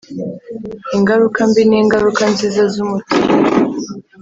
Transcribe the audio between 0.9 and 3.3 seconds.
ingaruka mbi n'ingaruka nziza z'umuti